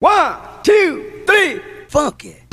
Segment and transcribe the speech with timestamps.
[0.00, 0.32] One,
[0.64, 1.60] two, three,
[1.92, 2.48] funk it.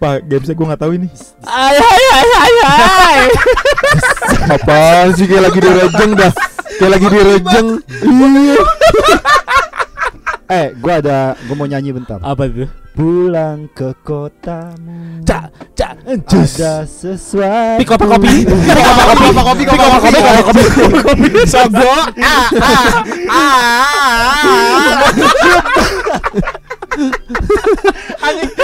[0.00, 1.12] Pak, gamesnya gue nggak tahu ini.
[1.44, 3.20] Hai hai hai hai hai.
[4.56, 6.32] Apaan sih kayak lagi di rejeng dah?
[6.80, 7.68] Kayak lagi di rejeng.
[8.08, 8.60] Iya.
[10.48, 12.24] Eh, gua ada, gua mau nyanyi bentar.
[12.24, 12.79] Apa tuh?
[12.90, 15.22] Pulang ke kotamu.
[15.22, 15.46] Cak
[15.78, 15.94] cak.
[16.10, 17.86] Ada sesuatu.
[17.86, 18.32] Kopi kopi.
[18.50, 21.30] Pik kopi kopi kopi kopi kopi kopi kopi.
[21.46, 21.94] Sogo.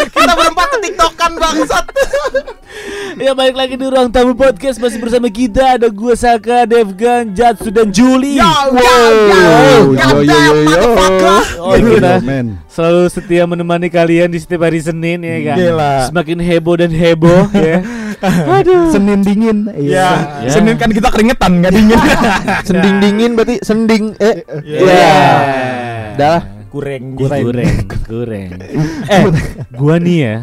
[0.07, 1.85] Kita berempat ke tiktokan bangsat.
[3.17, 7.73] Ya balik lagi di ruang tamu podcast masih bersama kita ada gua Saka, Devgan, Jatsu
[7.73, 8.37] dan Juli.
[8.37, 8.99] Wow, yo
[9.97, 10.85] yo yo yo.
[11.57, 12.61] Oh, kita men.
[12.69, 15.57] selalu setia menemani kalian di setiap hari Senin ya kan.
[15.57, 15.95] Gila.
[16.13, 17.81] Semakin heboh dan heboh ya.
[18.61, 18.93] Aduh.
[18.93, 19.59] Senin dingin.
[19.81, 20.53] Ya, Ya.
[20.53, 21.97] Senin kan kita keringetan, nggak dingin.
[22.69, 25.17] Sending dingin berarti sending eh Ya.
[26.17, 26.41] Dah.
[26.77, 27.05] Kureng.
[27.17, 27.47] Kureng,
[28.05, 28.51] kureng.
[29.09, 29.23] Eh,
[29.73, 30.37] gua nih ya.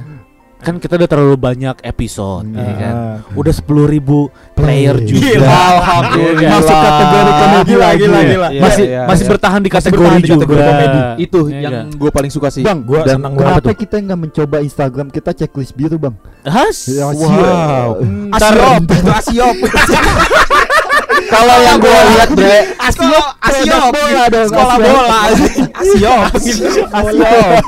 [0.58, 2.94] Kan kita udah terlalu banyak episode ya kan.
[3.34, 4.20] Udah 10.000 ribu
[4.56, 5.08] player Play.
[5.12, 5.28] juga.
[5.36, 5.48] Gila.
[5.52, 6.52] Alhamdulillah.
[6.56, 8.32] Masuk kategori komedi Gila, lagi, gila, lagi.
[8.32, 8.48] gila.
[8.48, 9.32] Iya, Masih iya, masih iya.
[9.36, 10.36] bertahan di Masih kategori bertahan di juga.
[10.40, 11.00] kategori komedi.
[11.20, 12.64] Itu Iya yang gue paling suka sih.
[12.64, 13.76] Bang, Gua Dan senang Kenapa banget tuh.
[13.76, 16.16] kita nggak mencoba Instagram kita checklist biru, Bang?
[16.42, 16.78] Has?
[16.88, 17.20] Ya, Wow.
[17.20, 17.94] siap.
[18.32, 19.56] Asiop, Asiop.
[21.34, 23.90] Kalau yang gue lihat bre, Asiop, Asiop.
[23.90, 25.20] bola dong, Sekolah bola.
[25.82, 26.22] Asiop.
[26.94, 27.64] Asiop.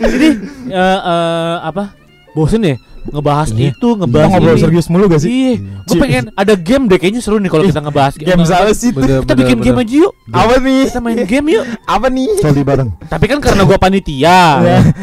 [0.00, 0.28] Ini
[0.70, 1.84] eh, eh, apa?
[2.30, 2.78] Bosen ya
[3.10, 3.70] ngebahas Iya.
[3.70, 4.62] itu, Kita ngebahas ngobrol ini.
[4.62, 5.30] serius mulu gak sih?
[5.30, 8.90] Iya, gue pengen ada game deh kayaknya seru nih kalau kita ngebahas Game salah sih.
[8.90, 9.86] Kita bener, bikin game bener.
[9.86, 10.12] aja yuk.
[10.28, 10.82] Apa nih?
[10.86, 11.64] Kita main game yuk.
[11.84, 12.28] Apa nih?
[12.38, 12.88] Soli bareng.
[13.02, 14.40] Tapi kan karena gua panitia,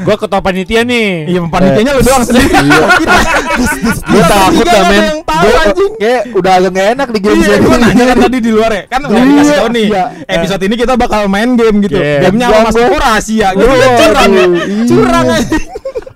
[0.02, 1.28] gua ketua panitia nih.
[1.28, 2.48] Iya, panitianya lu doang sendiri.
[4.08, 5.04] gue takut dah men.
[5.98, 8.84] kayak udah agak gak enak di game Iya, gue nanya kan tadi di luar ya
[8.88, 10.04] Kan udah Iya, dikasih tau nih iya.
[10.28, 12.22] Episode ini kita bakal main game gitu Game.
[12.24, 14.86] Gamenya sama Mas rahasia gitu Iya, Curang ya iya.
[14.86, 15.58] Curang aja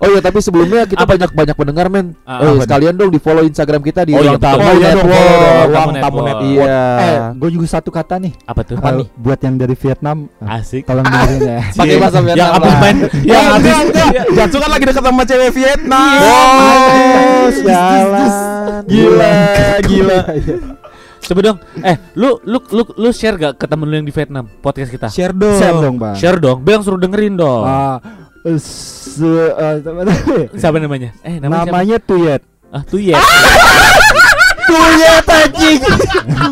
[0.02, 2.18] Oh iya tapi sebelumnya kita Apa banyak banyak pendengar men.
[2.26, 4.42] Ah, oh, apa sekalian dong di follow Instagram kita di Oh iya, Ruang.
[4.42, 5.66] Tamu Oh iya Network.
[5.70, 6.18] Ruang Tamu.
[6.20, 6.66] Network.
[6.66, 6.82] Iya.
[6.98, 8.32] Eh, gue juga satu kata nih.
[8.42, 8.76] Apa tuh?
[8.76, 10.82] Eh, buat yang dari Vietnam, eh, Asik.
[10.82, 11.58] tolong dengerin ya.
[11.78, 12.80] Pakai bahasa Yang Vietnam abis lah.
[12.82, 18.30] main, Ya yang abis enggak enggak Jatsu kan lagi deket sama cewek Vietnam Oh, jalan.
[18.90, 19.34] Gila
[19.86, 20.18] Gila
[21.22, 21.58] Coba dong.
[21.78, 25.06] Eh, lu lu lu lu share gak ke temen lu yang di Vietnam podcast kita?
[25.06, 26.14] Share dong Share dong, Bang.
[26.18, 26.58] Share dong.
[26.60, 27.62] Bilang suruh dengerin dong.
[27.62, 28.02] Ah,
[28.58, 29.22] se-
[29.54, 30.14] eh, namanya?
[30.52, 31.10] Siapa namanya?
[31.22, 31.70] Eh, namanya, siapa?
[31.72, 32.42] Namanya Tuyet.
[32.68, 33.22] Ah, Tuyet.
[34.62, 35.80] Tuyet anjing.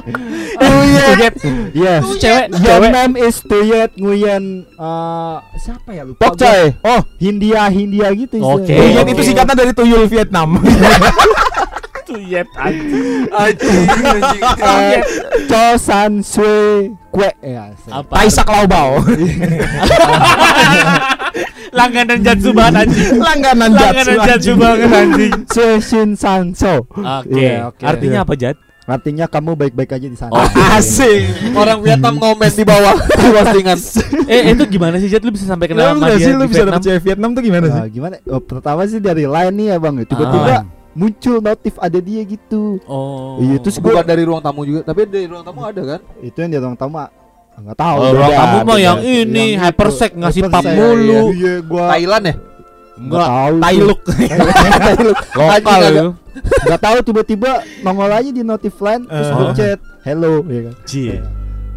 [0.60, 1.34] Tuyet.
[1.72, 2.02] Yes.
[2.16, 6.76] Cewek, Your name is Tuyet Nguyen eh, siapa ya lupa Pokcay.
[6.76, 6.98] gua.
[6.98, 8.68] Oh, Hindia Hindia gitu Oke.
[8.68, 9.10] Tuyet Oke.
[9.10, 10.56] itu singkatan dari tuyul Vietnam
[12.10, 13.30] Tuyet anjing.
[13.30, 13.86] Anjing.
[13.86, 14.42] anjing.
[14.58, 14.98] Eh,
[15.46, 17.70] Cho San Sue Kue ya.
[17.88, 18.12] Apa?
[18.18, 18.98] Taisak Laubao
[21.70, 23.14] Langganan Jatsu banget anjing.
[23.16, 24.58] Langganan Langganan Jatsu Jatsu anjing.
[24.58, 25.32] banget anjing.
[25.46, 26.82] Sue Shin San So.
[26.90, 27.30] Oke.
[27.30, 27.82] Iya, oke.
[27.86, 28.58] Artinya apa, Jat?
[28.90, 30.34] Artinya kamu baik-baik aja di sana.
[30.34, 30.42] Oh,
[30.74, 33.78] Asik Orang Vietnam ngomen di bawah di postingan.
[34.26, 35.22] Eh, itu gimana sih, Jat?
[35.22, 37.78] Lu bisa sampai kenal sama dia sih lu bisa dapet cewek Vietnam tuh gimana sih?
[37.78, 38.14] Nah, gimana?
[38.26, 39.94] Oh, pertama sih dari line nih ya bang.
[40.02, 40.64] Tiba-tiba Ah.
[40.92, 42.82] Muncul notif ada dia gitu.
[42.84, 43.38] Oh.
[43.38, 46.00] Iya, terus Bukan dari ruang tamu juga, tapi dari ruang tamu ada kan?
[46.20, 47.10] Itu yang di ruang tamu ah,
[47.56, 47.96] nggak tahu.
[47.98, 51.30] Oh, ruang tamu mah yang ini, hypersec, ngasih pap mulu.
[51.34, 52.34] Iya, gua Thailand ya?
[53.00, 53.56] nggak tahu.
[53.64, 54.00] Tailuk
[55.40, 55.48] lokal
[55.80, 56.08] Anjing, lu.
[56.68, 59.34] Nggak tahu tiba-tiba nongol aja di notif line terus Eh.
[59.34, 60.74] gua chat, hello, ya kan.
[60.84, 61.16] Cie.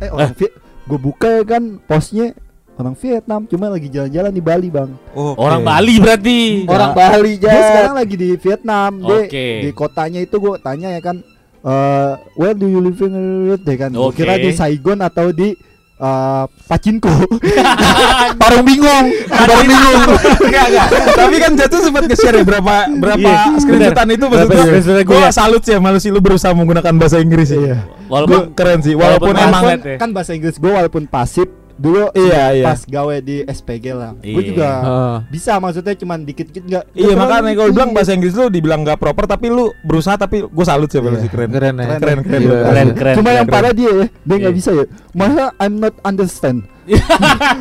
[0.04, 0.52] Eh, orang Viet,
[0.84, 2.36] gue buka ya kan postnya
[2.74, 4.90] orang Vietnam, cuma lagi jalan-jalan di Bali bang.
[5.16, 6.40] Orang Bali berarti.
[6.66, 7.66] Orang Bali Dia Jat.
[7.70, 9.20] sekarang lagi di Vietnam, dia
[9.62, 11.22] di kotanya itu gue tanya ya kan,
[11.62, 13.14] eh where do you live in
[13.62, 13.92] ya kan?
[13.94, 14.22] Oke.
[14.22, 15.54] kira di Saigon atau di
[15.94, 17.08] eh Pachinko.
[18.42, 19.06] Parung bingung.
[19.30, 20.02] Parung bingung.
[20.50, 20.88] Enggak enggak.
[21.14, 25.04] Tapi kan Jatuh sempat nge-share ya berapa berapa Iya, screenshotan itu Berapa maksudnya.
[25.06, 25.30] Gua gua?
[25.32, 27.60] salut sih sama lu sih lu berusaha menggunakan bahasa Inggris ya.
[27.62, 27.78] Iya.
[28.10, 29.96] Walaupun Gua keren sih walaupun, walaupun emang ya.
[30.02, 32.66] kan bahasa Inggris gue walaupun pasif dulu Iya, iya.
[32.66, 34.12] pas gawe di SPG lah.
[34.16, 34.50] Gue Iya.
[34.50, 35.16] juga Heeh.
[35.30, 36.84] bisa maksudnya cuman dikit-dikit enggak.
[36.92, 40.66] Iya makanya gue bilang bahasa Inggris lu dibilang nggak proper tapi lu berusaha tapi gue
[40.66, 41.24] salut sih sama lu Iya.
[41.24, 41.50] sih keren.
[41.50, 41.86] Keren ya.
[41.98, 42.40] Keren keren.
[42.40, 42.58] Iya.
[42.64, 43.56] Keren, keren, Cuma keren, yang keren.
[43.60, 44.60] parah dia ya, dia nggak Iya.
[44.60, 44.86] bisa ya.
[45.12, 46.60] Masa I'm not understand.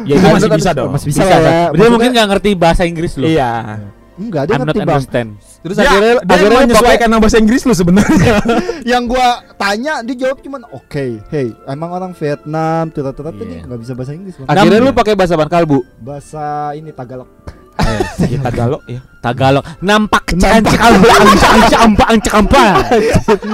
[0.03, 0.91] Ya itu masih bisa dong.
[0.93, 1.67] Masih bisa, Bisa, lah ya.
[1.73, 3.25] Dia mungkin nggak ngerti bahasa Inggris lu.
[3.25, 3.79] Iya.
[4.23, 4.91] Enggak, dia I'm not ngerti bang.
[4.95, 5.29] understand.
[5.63, 8.35] Terus Dia, akhirnya dia akhirnya pakai menyesuaikan sama bahasa Inggris lu sebenarnya.
[8.93, 13.31] Yang gua tanya dia jawab cuman oke, hey, emang orang Vietnam, ternyata Iya.
[13.33, 14.47] tadi nggak bisa bahasa Inggris bang.
[14.47, 15.79] akhirnya lu pakai bahasa Kalbu.
[15.99, 17.29] Bahasa ini Tagalog.
[17.73, 19.01] Eh, Tagalog ya.
[19.19, 22.65] Tagalog nampak cancik amba angca angca amba angca amba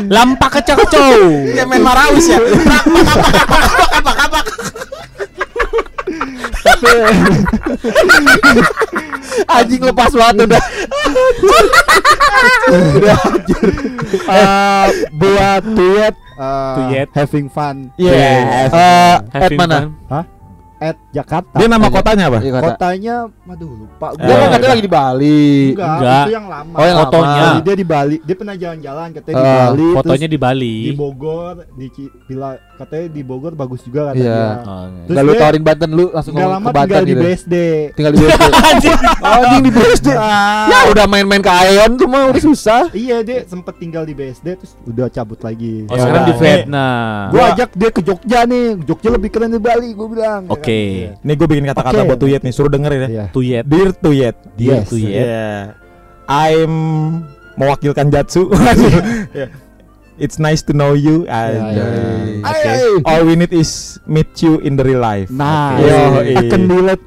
[0.08, 2.38] lampak kecak cow Kayak main Marawis ya.
[9.58, 10.62] Anjing lepas banget udah.
[14.28, 17.08] Eh, buat tuyet eh, Tuyet.
[17.12, 18.70] having fun Yes.
[18.70, 19.78] Eh, at mana?
[20.04, 20.24] fun.
[20.78, 21.58] at Jakarta.
[21.58, 22.38] Dia nama kotanya apa?
[22.38, 22.62] Iya.
[22.62, 24.14] Kotanya, aduh lupa.
[24.14, 25.50] Eh, Dia kan Gua katanya lagi di Bali.
[25.68, 26.22] enggak, Enggak.
[26.22, 26.70] itu yang lama.
[26.72, 27.42] Oh, yang Fotonya.
[27.42, 27.58] lama.
[27.58, 31.54] Dia di Bali, dia pernah jalan-jalan katanya di Eh, Bali, fotonya di Bali di Bogor,
[31.74, 34.22] di Ci- bila katanya di Bogor bagus juga katanya.
[34.24, 34.46] Iya.
[34.62, 37.22] Oh, Terus Enggak lu tawarin Banten lu langsung lama ke Banten tinggal di gitu.
[37.26, 37.54] BSD.
[37.98, 38.44] Tinggal di BSD.
[39.20, 40.08] Anjing di BSD.
[40.68, 42.82] Ya udah main-main ke Aeon tuh mah udah susah.
[42.94, 45.84] Iya dia sempet tinggal di BSD terus udah cabut lagi.
[45.84, 46.40] oh Ya sekarang di udah.
[46.40, 48.66] Vietnam Gua ajak dia ke Jogja nih.
[48.86, 50.42] Jogja lebih keren dari Bali, gua bilang.
[50.46, 50.80] ya Oke.
[51.12, 51.26] kan?
[51.26, 52.08] Nih gue bikin kata-kata Oke.
[52.08, 53.08] buat Tuyet nih, suruh dengerin ya.
[53.08, 53.24] Iya.
[53.34, 54.36] tuyet Dear Tuyet.
[54.54, 54.88] Dear Yes.
[54.88, 55.26] Tuyet.
[55.26, 55.60] Yeah.
[56.28, 56.72] I'm
[57.56, 58.46] mewakilkan Jatsu.
[59.34, 59.50] Yeah.
[60.18, 61.22] It's nice to know you.
[61.24, 61.62] Anjay.
[61.72, 61.86] iya.
[62.40, 62.66] Oke.
[62.68, 62.82] Ay.
[63.04, 63.70] All we need is
[64.04, 65.26] meet you in the real life.
[65.28, 65.86] Nah, Oke.
[65.86, 65.98] yo.
[66.34, 67.02] I can relate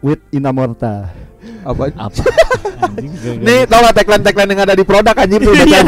[0.00, 1.12] with Inamorta.
[1.62, 1.88] Apa?
[1.90, 2.20] apa
[2.84, 5.86] Anjing, Nih tau gak tagline-tagline yang ada di produk anjir tuh udah kan.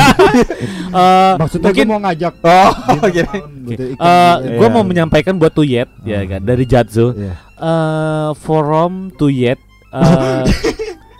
[0.90, 2.73] Eh, Maksudnya mungkin mau ngajak Oh,
[3.06, 3.38] gini.
[3.76, 4.32] Eh relate.
[4.56, 4.73] gue Iya.
[4.73, 7.34] mau menyampaikan buat Tuyet ya kan dari Jatsu Iya.
[7.56, 9.61] eh from Tuyet
[9.93, 10.44] eh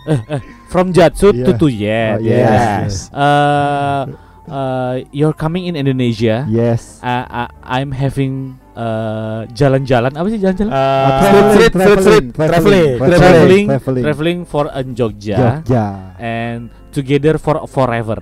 [0.07, 1.57] eh, eh, from Jatsu to Iya.
[1.57, 2.37] Tuyet Oh, ya.
[2.81, 2.93] yes.
[3.09, 4.01] Eh,
[4.47, 6.47] eh, you're coming in Indonesia.
[6.47, 6.99] Yes.
[7.03, 10.11] I- I- I'm having eh, jalan-jalan.
[10.15, 10.71] Apa sih jalan-jalan?
[10.71, 13.65] Uh, Traveling, traveling, traveling, traveling.
[13.67, 15.37] traveling, traveling for a Jogja.
[15.63, 15.85] Jogja.
[16.17, 18.17] and together for forever.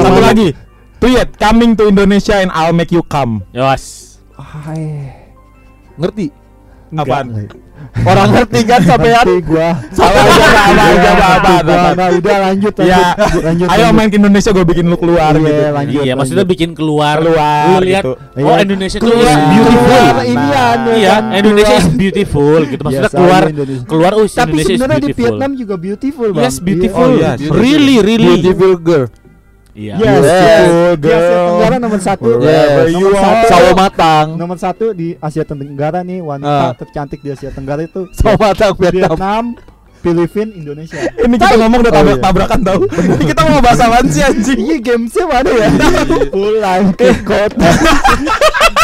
[0.00, 0.48] Satu lagi.
[1.00, 3.44] Tuyet coming to Indonesia and I'll make you come.
[3.52, 5.20] Yos Hai.
[6.96, 7.26] Apaan?
[7.94, 9.22] Orang ngerti kan sampean?
[9.22, 9.70] Ngerti gua.
[9.94, 11.78] Salah aja, apa aja, apa apa, gua.
[11.86, 12.04] apa.
[12.10, 12.74] Udah lanjut lanjut.
[12.90, 13.06] Ya,
[13.40, 13.66] lanjut.
[13.70, 15.62] Ayo main ke Indonesia gue bikin lu keluar Iya, gitu.
[15.70, 16.02] lanjut.
[16.02, 18.12] iya maksudnya bikin keluar Keluar lu lihat gitu.
[18.18, 18.64] oh Iya.
[18.64, 21.22] Indonesia tuh beautiful inian, ya iya kan?
[21.34, 23.42] Indonesia is beautiful gitu maksudnya Yes, keluar
[23.84, 26.42] keluar oh Tapi Indonesia is sebenarnya di Vietnam juga beautiful, Bang.
[26.42, 27.32] yes beautiful Oh, iya.
[27.48, 29.06] really really Beautiful girl.
[29.74, 30.24] Iya Yes, Yes.
[30.24, 30.68] yes.
[30.96, 32.28] Di Asia Tenggara nomor satu.
[32.38, 32.70] Yes.
[32.90, 33.46] Nomor satu.
[33.46, 34.26] Sawo matang.
[34.34, 36.26] Nomor satu di Asia Tenggara nih Ah.
[36.30, 39.10] wanita tercantik di Asia Tenggara itu Sawo matang Vietnam.
[39.10, 39.44] Vietnam,
[39.98, 41.00] Filipina, Indonesia.
[41.16, 42.22] Ini kita ngomong udah Oh, tabrak iya.
[42.22, 42.80] tabrakan tau.
[43.16, 44.58] Ini kita mau bahas apaan sih anjing?
[44.60, 45.68] Iya gamesnya mana ya?
[46.28, 47.70] Pulang ke kota.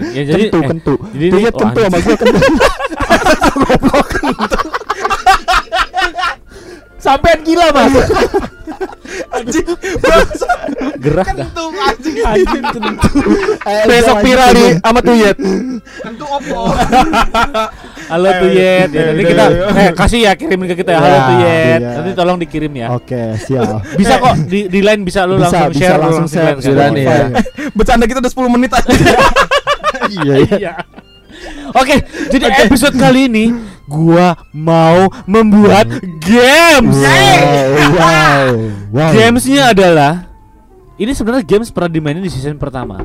[0.00, 0.94] Ya, jadi, kentu, eh, kentu.
[1.12, 2.38] Jadi ini, lihat kentu sama gue kentu.
[3.60, 4.58] Goblok kentu.
[7.00, 7.94] Sampean gila, Mas.
[9.30, 9.66] anjing.
[11.00, 12.16] Gerak kentu anjing.
[12.24, 13.20] Anjing kentu.
[13.90, 15.36] Besok viral di sama Tuyet.
[16.04, 16.60] Kentu opo.
[18.10, 18.88] Halo Tuyet.
[18.92, 19.44] Ya, nanti kita
[19.76, 21.00] eh kasih ya kirimin ke kita ya.
[21.00, 21.80] Halo ya, Tuyet.
[21.80, 21.90] Iya.
[22.00, 22.86] Nanti tolong dikirim ya.
[22.94, 23.80] Oke, siap.
[24.00, 26.58] Bisa kok di di line bisa lu langsung share langsung share.
[26.60, 27.18] Sudah nih ya.
[27.72, 28.90] Bercanda kita udah 10 menit aja.
[30.10, 30.56] Iya, iya.
[30.58, 30.72] Iya.
[31.72, 32.02] Oke,
[32.34, 33.54] jadi episode kali ini
[33.86, 35.86] gua mau membuat
[36.18, 36.98] games.
[36.98, 37.42] Wow,
[37.94, 38.46] wow,
[38.90, 39.10] wow.
[39.14, 40.26] Gamesnya adalah
[40.98, 43.00] ini sebenarnya games pernah dimainin di season pertama.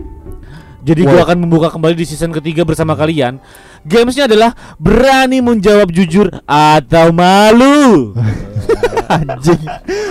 [0.86, 3.42] Jadi gua akan membuka kembali di season ketiga bersama kalian.
[3.86, 8.14] Gamesnya adalah berani menjawab jujur atau malu.
[9.10, 9.62] anjing.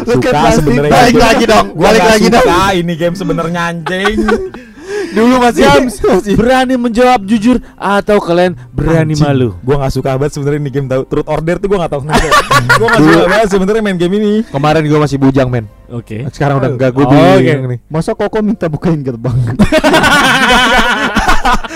[0.07, 0.91] Lu Suka sebenarnya.
[0.91, 1.67] Balik lagi dong.
[1.75, 2.47] Balik lagi dong.
[2.75, 4.19] ini game sebenarnya anjing.
[5.15, 5.95] Dulu masih Games
[6.35, 9.23] berani menjawab jujur atau kalian berani Anjing.
[9.23, 9.49] malu.
[9.61, 12.27] Gua gak suka banget sebenarnya ini game tahu Truth Order tuh gua gak tahu kenapa.
[12.81, 14.33] gua gak suka banget sebenarnya main game ini.
[14.45, 15.71] Kemarin gua masih bujang, men.
[15.87, 16.27] Oke.
[16.29, 17.71] Sekarang udah enggak gua Oh, bingung oke.
[17.71, 17.79] nih.
[17.87, 19.35] Masa Koko minta bukain gerbang?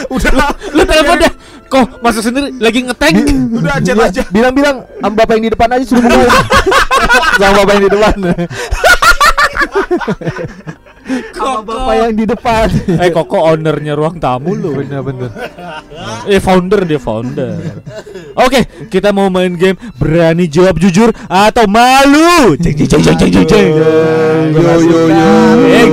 [0.09, 1.33] Udah Lu telepon deh.
[1.69, 3.15] Kok masuk sendiri lagi ngetank?
[3.53, 4.23] udah chat Iya, aja.
[4.29, 6.29] Bilang-bilang sama bapak yang di depan aja suruh bukain.
[7.37, 8.17] Sama bapak yang di depan.
[11.65, 12.67] Bapak yang di depan.
[13.03, 14.77] eh Koko ownernya ruang tamu lu.
[14.79, 15.31] Bener-bener.
[16.29, 17.85] Eh founder dia founder.
[18.39, 22.55] Oke, kita mau main game berani jawab jujur atau malu.
[22.61, 23.47] Ceng ceng ceng ceng ceng ceng.
[23.49, 23.71] ceng.
[24.55, 25.33] Yo yo yo.
[25.69, 25.89] Eh.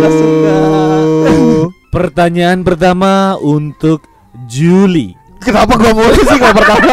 [1.90, 4.04] Pertanyaan pertama untuk
[4.52, 5.16] Julie.
[5.40, 6.92] Kenapa gua mulai sih kalau pertama?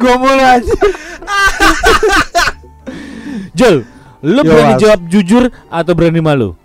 [0.00, 0.74] Gua mulai aja.
[3.52, 3.84] Jul,
[4.24, 6.56] lu Yo, berani jawab jujur atau berani malu?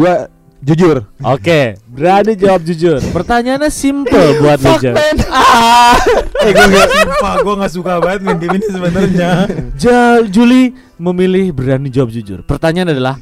[0.00, 0.32] Gua
[0.64, 1.04] jujur.
[1.20, 3.04] Oke, berani jawab jujur.
[3.12, 4.96] Pertanyaannya simple buat lu, Jul.
[5.28, 5.92] Ah.
[6.40, 9.30] Eh gue gak Sumpah gue gak suka banget main game ini sebenarnya
[9.76, 12.40] Jal, Juli memilih berani jawab jujur.
[12.48, 13.20] Pertanyaan adalah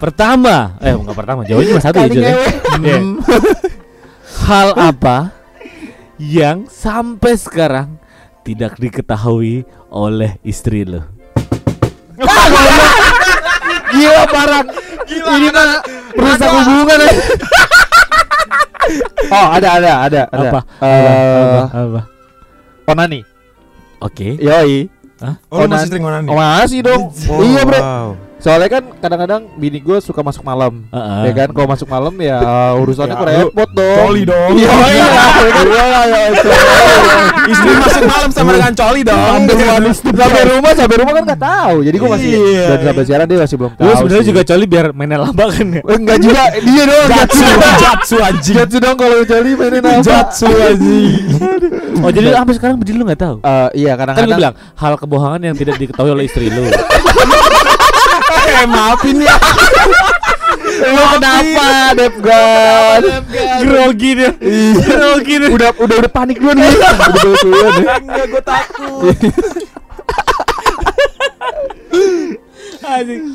[0.00, 2.22] pertama, eh enggak pertama, jawabannya cuma satu ya, Jul.
[2.24, 2.32] ya.
[2.80, 2.98] Iya.
[4.48, 5.16] Hal apa
[6.16, 8.00] yang sampai sekarang
[8.40, 11.04] tidak diketahui oleh istri lo?
[13.92, 14.62] Gila parah.
[15.06, 15.68] Ini mah
[16.16, 17.12] merusak hubungan ya.
[19.26, 20.48] Oh, ada ada ada ada.
[20.54, 20.60] Apa?
[20.78, 22.00] Eh, Apa?
[22.86, 23.26] onani.
[23.98, 24.38] Oke.
[24.38, 24.86] Yoi.
[25.50, 25.74] Oh lu Onan.
[25.74, 26.28] masih sering onani?
[26.30, 27.10] Oh, masih dong.
[27.26, 27.80] Oh, iya, Bre.
[27.82, 28.14] wow.
[28.36, 30.84] Soalnya kan kadang-kadang bini gue suka masuk malam.
[30.92, 31.22] Heeh.
[31.26, 32.36] Ya kan kalau masuk malam ya
[32.76, 33.96] urusannya Ya, repot dong.
[33.96, 35.06] Coli dong Iya, iya.
[35.56, 36.20] Iya ya,
[37.46, 39.40] Istri masuk malam sama dengan coli dong
[40.12, 41.76] sampai rumah sampai rumah kan nggak tahu.
[41.80, 42.64] Jadi gue masih Iya.
[42.68, 43.86] dan sampai sekarang dia masih belum tahu.
[43.86, 45.80] Lu sebenarnya juga coli biar mainnya lama kan ya?
[45.80, 47.44] Eh, enggak juga dia doang Jatsu
[47.80, 48.16] Jatsu.
[48.20, 50.02] Anjing Jatsu dong kalau coli mainin apa?
[50.04, 51.14] Jatsu anjing
[51.96, 53.36] Oh jadi sampai sekarang berdiri lu nggak tahu?
[53.40, 56.68] Eh, iya Kan gue kadang-kadang bilang hal kebohongan yang tidak diketahui oleh istri lu.
[58.56, 59.36] Eh maafin ya
[60.76, 63.00] Lu kenapa, Depgan?
[63.64, 64.30] Grogi dia.
[64.76, 65.48] Grogi dia.
[65.48, 66.68] Udah udah udah panik duluan nih.
[66.68, 67.86] Udah duluan nih.
[67.96, 69.16] Enggak gue takut.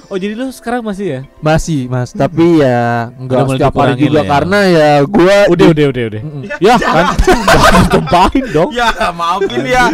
[0.07, 1.19] Oh jadi lu sekarang masih ya?
[1.43, 2.15] Masih, Mas.
[2.15, 4.31] Tapi ya enggak Udah setiap hari juga lah ya.
[4.31, 6.21] karena ya gua Udah udah udah udah.
[6.63, 7.05] Ya kan.
[7.19, 8.69] Jangan tempahin dong.
[8.71, 9.85] Ya maafin ya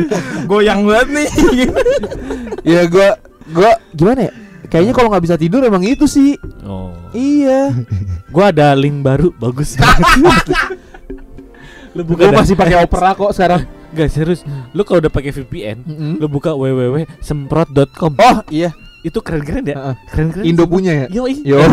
[0.46, 1.28] Goyang banget nih
[2.78, 3.10] ya gua
[3.50, 4.34] gua gimana ya?
[4.68, 6.36] Kayaknya kalau nggak bisa tidur emang itu sih.
[6.68, 6.92] Oh.
[7.16, 7.72] Iya.
[8.34, 9.80] Gua ada link baru bagus.
[11.96, 13.64] lu buka Gua masih pakai Opera kok sekarang.
[13.96, 14.44] Gak serius.
[14.76, 16.12] Lu kalau udah pakai VPN, Mm-mm.
[16.20, 18.20] lu buka www.semprot.com.
[18.20, 18.76] Oh, iya.
[19.00, 19.76] Itu keren-keren ya?
[19.80, 19.96] Heeh.
[20.12, 20.44] Keren-keren.
[20.44, 21.24] Indo punya ya?
[21.24, 21.64] Yo, Yo.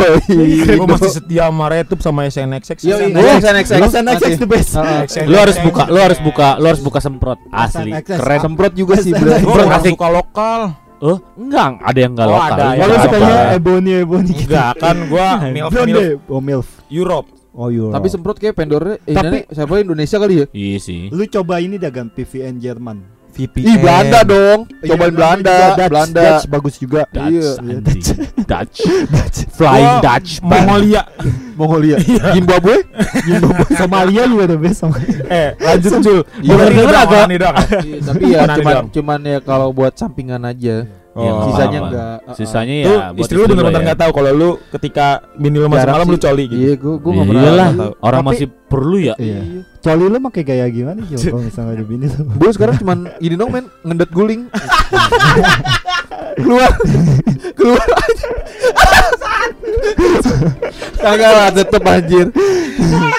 [0.79, 3.71] Gue masih setia sama Retup sama SNXX Yo, SNXX.
[3.91, 4.33] SNXX.
[4.39, 4.79] The best.
[5.27, 7.91] Lu harus buka, lu harus buka, lu harus buka semprot asli.
[8.07, 8.39] Keren.
[8.39, 9.35] Semprot juga sih, bro.
[9.35, 9.93] Semprot asik.
[9.99, 12.49] suka lokal Oh, enggak, ada yang enggak Oh, lokal.
[12.51, 12.97] ada, Enggak ya.
[12.99, 14.49] Sukanya Ebony Ebony gitu.
[14.49, 16.19] Enggak kan gue milf, milf.
[16.27, 16.69] Oh milf.
[16.89, 17.93] Europe Oh Euro.
[17.93, 20.47] Tapi semprot kayak vendornya eh, Tapi- Tapi siapa Indonesia kali ya?
[20.51, 21.07] Iya sih.
[21.09, 22.99] lu coba ini dagang PVN Jerman.
[23.35, 24.59] VPN Ih, Belanda dong.
[24.79, 26.23] Iya, Cobain namanya Belanda, juga Dutch, Belanda.
[26.23, 27.01] Dutch bagus juga.
[27.11, 27.51] Dutch, Iya.
[27.59, 28.19] anjing.
[28.51, 28.79] Dutch.
[29.51, 30.31] Flying Gua Dutch.
[30.41, 31.03] Mongolia
[31.61, 31.97] Mongolia.
[32.35, 32.77] Zimbabwe?
[33.29, 33.67] Zimbabwe.
[33.75, 34.97] Somalia juga the best sama.
[35.27, 36.55] Eh lanjut Jul Iya.
[37.31, 40.87] Iya, tapi ya cuman cuman ya kalau buat sampingan aja.
[41.15, 41.47] Ya, Oh.
[41.47, 41.87] Sisanya apa-apa.
[41.87, 42.17] enggak.
[42.19, 42.35] Uh-uh.
[42.35, 43.87] Sisanya ya Lu istri lu bener-bener ya.
[43.89, 46.95] gak tahu kalau lu ketika bini lu masuk Jarang malam lu coli gitu Iya, gua
[46.97, 47.43] gua enggak pernah.
[47.45, 47.93] Iyalah, tahu.
[48.01, 49.15] orang Tapi- masih perlu ya.
[49.17, 49.41] Iya.
[49.79, 52.25] Coli lu pakai gaya gimana sih kalau misalnya ada bini tuh?
[52.27, 54.43] Gue sekarang cuman gini dong men ngendet guling.
[56.39, 56.73] keluar.
[57.55, 57.87] Keluar.
[57.87, 58.29] Aja.
[61.05, 62.27] Kagak lah tetep anjir.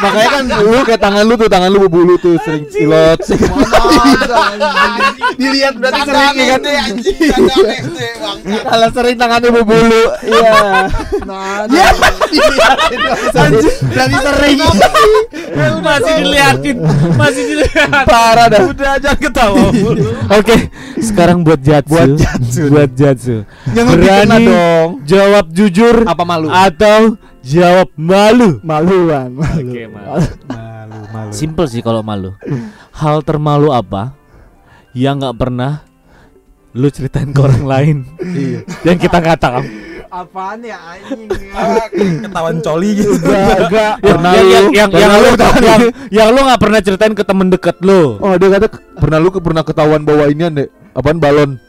[0.02, 3.20] Makanya kan lu kayak tangan lu tuh tangan lu berbulu tuh sering silot.
[5.38, 6.62] Dilihat berarti sering kan.
[8.46, 10.90] Kalau sering tangannya berbulu, iya.
[11.26, 11.66] Nah,
[13.94, 14.58] berarti sering.
[15.86, 16.78] masih diliatin,
[17.16, 18.06] masih diliatin.
[18.10, 18.62] Parah dah.
[18.66, 19.70] Udah aja ketawa
[20.34, 21.92] Oke, sekarang buat Jatsu.
[21.92, 22.62] Buat Jatsu.
[22.68, 23.36] Buat Jatsu.
[23.70, 24.90] Yang lebih kena Berani dong.
[25.04, 26.48] jawab jujur Apa malu?
[26.48, 27.00] atau
[27.42, 28.58] jawab malu?
[28.62, 29.30] malu bang.
[29.32, 29.70] Malu.
[29.70, 30.10] Oke, malu.
[30.48, 32.34] Malu malu Simple sih kalau malu.
[33.00, 34.16] Hal termalu apa
[34.92, 35.84] yang nggak pernah
[36.72, 37.98] lu ceritain ke orang lain
[38.36, 38.60] Iya.
[38.84, 39.64] yang kita nggak tahu?
[40.08, 41.28] Apaan ya anjing?
[42.24, 43.94] Ketahuan coli gitu Enggak, enggak.
[44.00, 45.28] Pernah yang, lu- yang, yang, lu
[45.60, 48.16] yang, yang lu nggak pernah ceritain ke temen deket lu.
[48.18, 51.60] Oh dia kata pernah lu pernah ketahuan bawa inian deh Apaan balon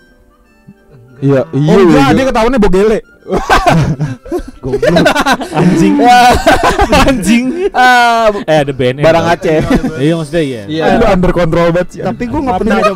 [1.19, 2.13] Iya iya Oh enggak iya.
[2.13, 2.99] dia ketahuannya bogele
[5.53, 5.95] Anjing.
[7.03, 7.45] Anjing.
[7.71, 9.03] Ah, bu- Eh ada BNN.
[9.03, 9.25] Barang.
[9.27, 9.59] Aceh
[9.99, 10.63] Iya maksudnya iya.
[10.67, 12.93] Iya Lu under control banget sih Tapi gue nggak pernah ada,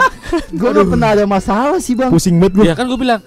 [0.49, 2.11] gue nggak pernah ada masalah sih bang.
[2.11, 3.21] Pusing banget gue Ya kan gue bilang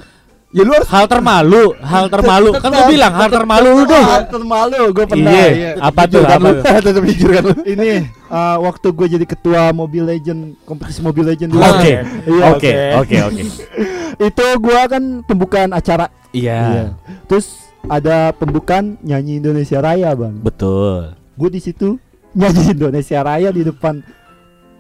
[0.54, 2.54] Ya lu harus hal termalu, hal termalu.
[2.62, 4.06] Kan gue bilang hal termalu lu dong.
[4.30, 5.34] termalu gue pernah.
[5.34, 5.72] Iya.
[5.82, 6.22] Apa tuh?
[6.22, 6.64] Apa tuh?
[6.86, 11.58] Tetep jujur kan lu Ini uh, waktu gue jadi ketua Mobile Legend kompetisi Mobile Legend
[11.58, 11.66] dulu.
[11.66, 11.94] Oke.
[12.30, 12.44] Iya.
[12.54, 13.44] Oke, oke, oke.
[14.30, 16.14] Itu gue kan pembukaan acara.
[16.30, 16.94] Iya.
[17.26, 20.38] Terus ada pembukaan nyanyi Indonesia Raya bang.
[20.38, 21.18] Betul.
[21.34, 21.98] Gue di situ
[22.38, 24.06] nyanyi Indonesia Raya di depan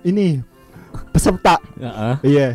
[0.05, 0.37] ini
[1.09, 1.57] peserta.
[1.81, 2.15] Heeh.
[2.29, 2.47] Iya.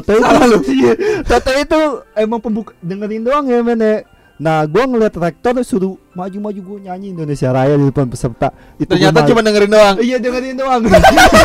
[0.00, 0.90] Toto itu.
[1.22, 1.80] Toto itu
[2.14, 3.96] emang pembuka dengerin doang ya men ya.
[4.36, 8.52] Nah, gua ngeliat rektor suruh maju-maju gua nyanyi Indonesia Raya di depan peserta.
[8.76, 9.96] Itu Ternyata cuma dengerin doang.
[9.96, 10.82] Iya dengerin doang.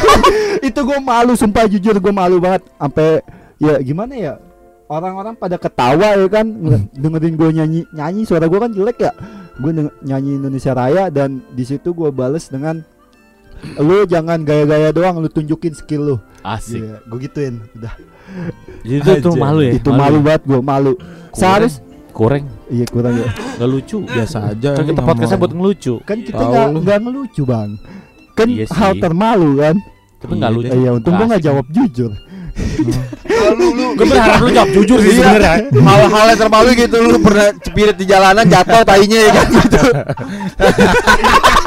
[0.68, 2.68] itu gue malu, sumpah jujur gue malu banget.
[2.76, 3.24] Sampai
[3.58, 4.34] ya gimana ya?
[4.92, 9.12] Orang-orang pada ketawa ya kan ngeliat- dengerin gue nyanyi nyanyi suara gue kan jelek ya.
[9.56, 9.72] Gue
[10.04, 12.84] nyanyi Indonesia Raya dan di situ gue bales dengan
[13.78, 16.18] lu jangan gaya-gaya doang, lu tunjukin skill lu.
[16.44, 16.82] Asik.
[16.82, 17.56] Iya, gue gituin.
[17.78, 17.94] Udah.
[18.82, 19.72] Jadi itu, itu malu ya.
[19.78, 20.94] itu malu banget gue malu.
[21.32, 21.80] Seharus
[22.12, 22.44] Kurang.
[22.68, 23.30] iya kurang ya.
[23.32, 23.98] Gak lucu.
[24.04, 24.76] Biasa aja.
[24.76, 25.94] Kan kita podcastnya buat ngelucu.
[26.04, 27.70] Kan kita nggak nggak ngelucu bang.
[28.36, 29.76] Kan Iya hal termalu kan.
[30.20, 30.72] Tapi nggak Iya lucu.
[30.76, 32.12] Iya untung gue nggak jawab jujur.
[33.96, 35.56] Gue berharap lu jawab jujur sih sebenarnya.
[35.72, 39.82] Hal-hal yang termalu gitu lu pernah cepirit di jalanan jatuh tainya ya kan gitu.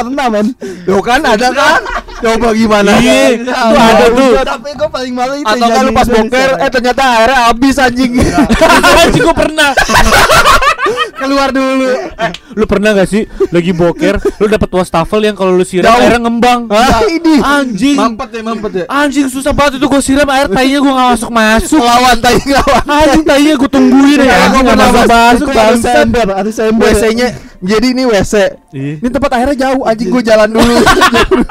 [0.00, 0.46] Pernah men.
[0.88, 1.80] Tuh kan ada kan?
[2.20, 2.92] Coba gimana?
[3.00, 4.32] Iya, itu ada tuh.
[4.44, 8.12] Tapi gue paling malu itu Atau kan lu pas boker eh ternyata airnya habis anjing.
[9.00, 9.70] Anjing gue pernah.
[11.20, 11.88] Keluar dulu.
[12.16, 16.20] Eh, lu pernah gak sih lagi boker, lu dapat wastafel yang kalau lu siram airnya
[16.24, 16.64] ngembang.
[17.04, 17.96] Ini anjing.
[17.96, 18.84] Mampet ya, mampet ya.
[18.88, 21.80] Anjing susah banget itu gue siram air tainya gue gak masuk masuk.
[21.80, 22.84] Lawan tai lawan.
[22.88, 24.32] Anjing tainya gue tungguin ya.
[24.32, 26.04] Iya, gua gak pernah masuk masuk, masuk harus bangsat.
[26.04, 26.88] ember, harus ember.
[26.88, 27.28] WC-nya
[27.60, 28.34] jadi ini WC.
[28.72, 28.92] Iya.
[29.04, 30.74] Ini tempat airnya jauh, anjing gua jalan dulu.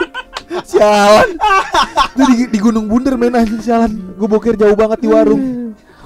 [0.72, 1.28] sialan.
[2.18, 3.92] Itu di, di Gunung Bunder men anjing sialan.
[4.18, 5.44] Gua boker jauh banget di warung.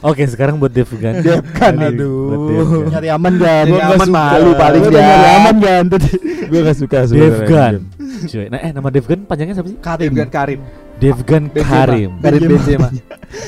[0.03, 1.23] Oke sekarang buat Devgan.
[1.23, 2.27] Devgan, Tadi, aduh.
[2.27, 2.91] buat Devgan.
[2.91, 3.65] Nyari aman kan?
[3.71, 4.99] Nyari aman malu paling Gua dia.
[4.99, 6.11] udah Nyari aman kan tadi.
[6.51, 7.31] Gue gak suka sebenarnya.
[7.39, 7.73] Devgan.
[8.23, 9.79] Cuy, nah eh nama Devgan panjangnya siapa sih?
[9.79, 10.11] Karim.
[10.27, 10.59] Karim.
[10.99, 12.11] Devgan Karim.
[12.19, 12.87] Karim Benzema.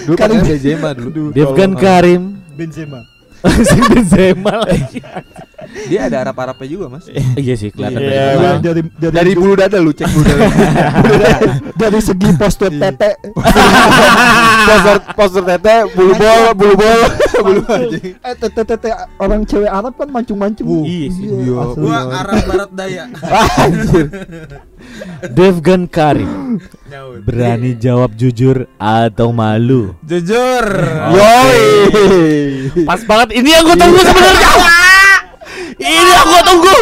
[0.07, 1.31] Dulu Karim Karim Benzema dulu.
[1.35, 2.21] Devgan Karim.
[2.55, 2.99] Benzema.
[3.69, 4.99] Si Benzema lagi.
[5.85, 7.05] Dia ada Arab-Arabnya juga, Mas.
[7.35, 10.49] Iya sih kelihatan Iya, dari Dari dari dari, Dari bulu dada lu cek bulu dada.
[11.75, 13.11] dari segi postur tete.
[14.67, 17.01] poster poster tete, bulu bol, bulu bol,
[17.41, 18.13] bulu anjing.
[18.17, 20.67] Eh tete tete orang cewek Arab kan mancung-mancung.
[20.81, 21.25] Iya sih.
[21.27, 21.53] Iya.
[21.61, 21.81] asli.
[21.81, 23.03] Gua Arab Barat Daya.
[23.59, 24.05] Anjir.
[25.31, 26.59] Devgan Karim.
[27.25, 29.97] Berani jawab jujur atau malu?
[30.05, 30.65] Jujur.
[31.15, 31.63] Yoi.
[32.85, 34.51] Pas banget ini yang gue tunggu sebenarnya.
[35.81, 36.77] ini yang gue tunggu.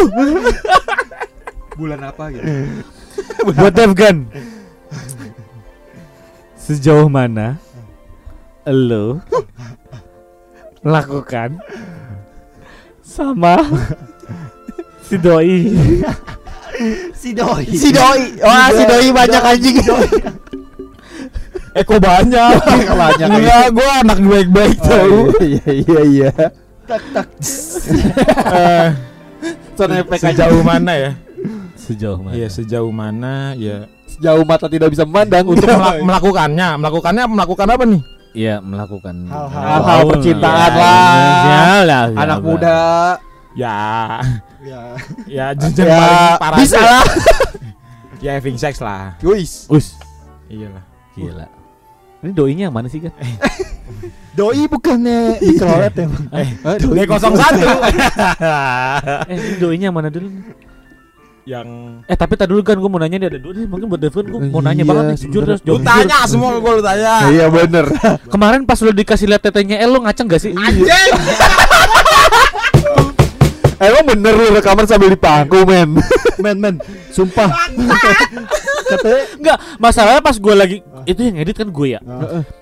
[1.74, 2.46] Bulan apa gitu?
[3.58, 4.16] Buat Devgan.
[6.54, 7.60] Sejauh mana
[8.64, 9.20] lo
[10.80, 11.60] melakukan
[13.04, 13.60] sama
[15.04, 15.76] si doi
[17.20, 17.64] Si doi.
[17.70, 18.22] Si doi.
[18.42, 19.76] Wah, si doi banyak anjing.
[21.80, 22.54] Eko banyak.
[22.86, 23.28] Banyak.
[23.28, 25.34] Enggak, gue anak baik-baik tau.
[25.42, 26.30] Iya iya iya.
[26.86, 27.26] Tak tak.
[29.44, 30.46] Eh, effect aja.
[30.46, 31.12] Sejauh mana ya?
[31.74, 36.68] sejauh mana Iya, sejauh mana ya Sejauh mata tidak bisa memandang untuk melak- melakukannya.
[36.80, 38.00] Melakukannya melakukan apa nih?
[38.34, 39.62] Iya melakukan Hal-hal.
[39.62, 42.04] Hal-hal percintaan Ya, lah.
[42.14, 42.78] Anak muda.
[43.54, 44.22] Ya,
[44.64, 44.96] Ya.
[45.28, 47.04] ya jujur Ya, paling parah bisa lah.
[48.24, 49.12] Ya having sex lah.
[49.18, 49.66] Guys.
[49.68, 49.98] Us
[50.46, 50.84] Iyalah.
[51.12, 51.46] gila
[52.20, 53.10] ini doinya yang mana sih kan
[54.34, 56.04] Doi bukannya dikelolet ya?
[56.08, 56.24] Bang?
[56.74, 57.04] D 01
[59.28, 60.26] eh ini doinya yang mana dulu
[61.44, 61.66] yang
[62.02, 64.24] eh tapi tadi dulu kan gue mau nanya nih ada dua nih mungkin buat Devon
[64.24, 66.28] gue mau nanya Iya, banget nih jujur terus lu jawab tanya jujur.
[66.32, 67.12] semua gue lu tanya.
[67.28, 67.84] Iya bener.
[68.26, 70.50] kemarin pas lu dikasih lihat tetenya El lu ngaceng gak sih
[73.76, 75.98] Emang bener lu rekaman sambil dipangku men.
[76.44, 76.74] Men men,
[77.08, 77.48] sumpah.
[78.84, 82.00] Katanya Enggak, masalahnya pas gue lagi itu yang edit kan gue ya.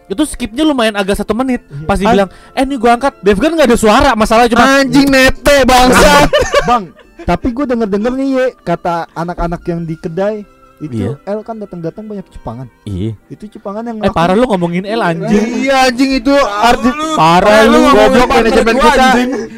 [0.07, 1.65] Itu skipnya lumayan agak satu menit.
[1.83, 2.01] Pas Ah.
[2.01, 4.11] dibilang, eh nih gue angkat, Dev kan nggak ada suara.
[4.15, 6.31] Masalah cuma Anjing nete bangsa.
[6.69, 10.47] Bang, tapi gue denger denger nih ye, kata anak-anak yang di kedai
[10.79, 11.15] itu Iya.
[11.23, 12.67] El kan datang-datang banyak cepangan.
[12.83, 13.15] Iya.
[13.31, 15.63] Itu cepangan yang Eh parah lu ngomongin El anjing.
[15.63, 19.09] Iya anjing itu arti Parah lu goblok manajemen kita.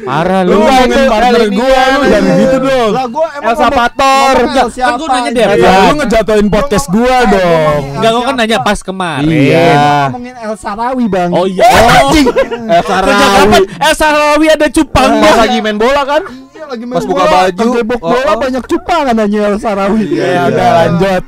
[0.05, 0.57] Parah Lu lu.
[0.59, 1.99] ngomongin itu partner gue lu kan.
[2.05, 2.91] jangan gitu dong.
[2.91, 4.35] Lah gue emang El Salvador.
[4.35, 5.31] ngomong El Enggak, kan gua nanya.
[5.35, 5.71] Ya, Iya.
[5.81, 7.79] lu ngejatuhin podcast gua dong.
[7.91, 9.25] Enggak gua kan nanya pas kemarin.
[9.27, 9.69] Iya.
[10.07, 11.29] ngomongin El Sarawi bang.
[11.31, 11.63] Oh iya.
[11.63, 12.27] Oh, Oh, anjing.
[12.27, 13.33] Eh Sejak Sarawi.
[13.35, 15.41] kapan El Sarawi ada cupang Pas gua?
[15.41, 16.21] lagi main bola kan?
[16.47, 17.67] Iya lagi main Pas buka bola, baju.
[17.73, 18.37] Tembok Oh, bola oh.
[18.39, 20.03] banyak cupangan aja El Sarawi.
[20.07, 21.23] Iya, Ya udah lanjut.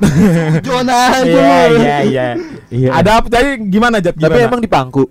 [0.67, 1.21] Aja.
[1.23, 1.79] Iya lu.
[1.79, 2.27] iya iya.
[2.69, 2.89] Iya.
[2.99, 4.13] Ada apa tadi gimana Jat?
[4.13, 4.47] Tapi Gimana?
[4.47, 5.03] emang dipangku.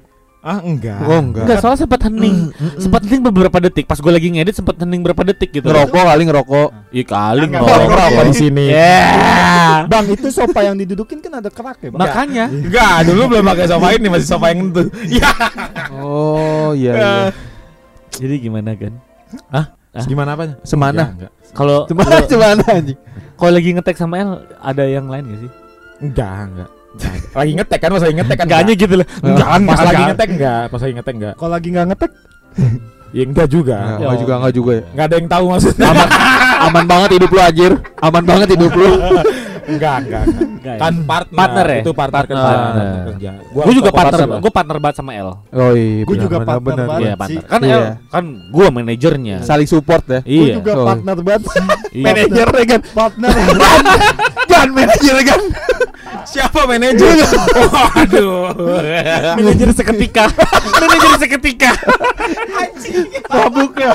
[0.46, 1.02] Ah enggak.
[1.02, 1.42] Oh enggak.
[1.42, 2.54] Enggak, soalnya sempat hening.
[2.78, 3.85] Sempat hening beberapa detik.
[3.85, 5.66] Pas gua lagi ngedit sempat hening berapa detik gitu.
[5.66, 6.68] Ngerokok kali ngerokok.
[6.94, 7.88] Iya kali Enggak ngerokok.
[7.90, 8.64] ngerokok di sini.
[8.70, 9.02] Ya.
[9.90, 11.98] Bang itu sofa yang didudukin kan ada kerak ya bang.
[11.98, 14.82] Makanya Enggak, dulu belum pakai sofa ini masih sofa yang itu.
[15.11, 15.30] Iya.
[15.98, 17.12] Oh iya iya.
[18.14, 18.94] jadi gimana kan?
[19.50, 20.04] Ah, ah.
[20.06, 20.54] Gimana apanya?
[20.62, 21.11] Semana?
[21.11, 22.98] Enggak, Kalau Cuma kalau- cuman anjing.
[23.35, 25.50] kalau lagi ngetek sama El ada yang lain gak sih?
[25.98, 26.30] enggak.
[26.30, 26.70] Enggak, enggak.
[27.37, 28.46] Lagi ngetek kan, pas lagi ngetek kan.
[28.48, 29.06] Enggaknya gitu lah.
[29.20, 30.09] Enggak, pas enggak, lagi enggak.
[30.09, 31.35] ngetek enggak, pas lagi ngetek enggak.
[31.37, 32.12] Kalau lagi nggak ngetek,
[33.14, 33.76] Ya enggak juga.
[33.76, 34.85] Nggak, nggak juga nggak juga ya.
[34.92, 35.87] Enggak ada yang tahu maksudnya.
[35.88, 36.09] Aman,
[36.66, 37.72] aman banget hidup lu anjir.
[38.02, 38.90] Aman banget hidup lu.
[39.66, 40.22] enggak, enggak.
[40.26, 40.81] Enggak ya?
[40.81, 41.37] Kan partner.
[41.37, 41.79] Partner ya?
[41.79, 42.37] Itu partner, Partner.
[42.37, 42.57] kerja.
[42.57, 43.05] Partner.
[43.07, 43.31] Kerja.
[43.46, 44.38] Gue juga partner, partner.
[44.38, 45.31] gue partner banget sama L.
[45.46, 46.02] Oh iya.
[46.02, 46.87] Gua juga partner benar.
[46.87, 47.00] banget.
[47.00, 47.16] Iya sih.
[47.16, 47.42] partner.
[47.46, 47.76] Kan Iya.
[47.76, 49.37] L, kan gue manajernya.
[49.42, 50.20] Saling support ya.
[50.20, 50.55] Gue Iya.
[50.55, 50.85] juga Oh.
[50.85, 51.42] partner banget.
[51.90, 52.05] Iya.
[52.05, 52.81] Manajer ya kan.
[52.90, 53.31] partner.
[54.46, 55.40] Kan manajer kan.
[56.24, 57.12] Siapa manajer?
[57.66, 58.57] Waduh.
[59.37, 60.24] manajer seketika.
[60.72, 61.70] manajer seketika.
[63.29, 63.92] Mabuknya.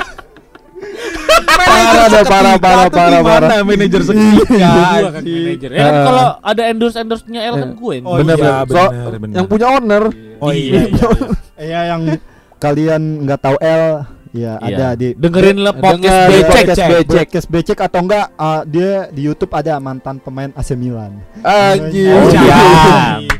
[1.42, 3.48] Parah dah, parah, parah, parah, parah.
[3.62, 4.70] Manajer Gue seketika.
[5.08, 5.70] kan manajer.
[5.70, 6.04] Ya kan Ah.
[6.04, 7.92] kalau ada endorse endorse-nya L kan gue.
[7.94, 8.66] yang Oh, bener, iya, bener.
[8.68, 8.82] So,
[9.18, 10.04] bener, yang punya owner.
[10.38, 10.80] Oh iya.
[10.84, 11.06] iya.
[11.54, 12.02] Iya yang
[12.58, 13.84] kalian nggak tahu L
[14.32, 14.66] ya Iya.
[14.66, 16.48] ada di Dengerin lah podcast Denger, becek.
[16.48, 17.06] podcast Becek.
[17.12, 21.20] Podcast becek atau enggak uh, dia di YouTube ada mantan pemain AC Milan.
[21.38, 22.16] Anjir.
[22.16, 22.40] Oh, Iya.
[22.40, 22.60] iya.